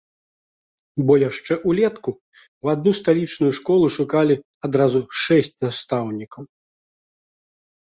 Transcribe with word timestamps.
Бо 1.09 1.13
яшчэ 1.29 1.53
ўлетку 1.71 2.11
ў 2.13 2.65
адну 2.73 2.91
сталічную 3.01 3.51
школу 3.59 3.85
шукалі 3.97 4.35
адразу 4.71 4.99
шэсць 5.27 5.55
настаўнікаў. 5.67 6.43